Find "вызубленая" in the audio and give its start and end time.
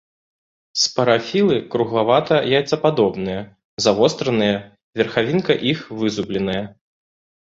6.01-6.57